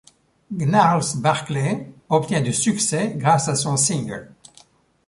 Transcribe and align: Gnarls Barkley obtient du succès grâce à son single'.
Gnarls 0.51 1.13
Barkley 1.17 1.93
obtient 2.09 2.41
du 2.41 2.51
succès 2.53 3.13
grâce 3.17 3.47
à 3.49 3.53
son 3.55 3.77
single'. 3.77 4.33